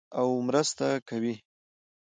او 0.19 0.27
مرسته 0.47 0.87
کوي. 1.07 1.35